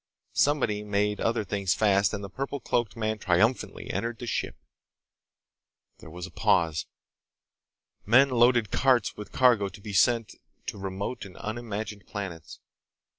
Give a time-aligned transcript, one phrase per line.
[0.33, 4.55] Somebody made other things fast and the purple cloaked man triumphantly entered the ship.
[5.99, 6.87] There was a pause.
[8.03, 10.33] Men loaded carts with cargo to be sent
[10.65, 12.59] to remote and unimagined planets.